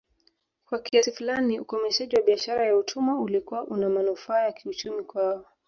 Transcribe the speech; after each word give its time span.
Kwa 0.65 0.79
kiasi 0.79 1.11
fulani 1.11 1.59
ukomeshaji 1.59 2.15
wa 2.15 2.21
biashara 2.21 2.65
ya 2.65 2.75
utumwa 2.77 3.19
ulikuwa 3.21 3.67
unamanufaa 3.67 4.39
ya 4.43 4.51
kiuchumi 4.51 5.03
kwao 5.03 5.45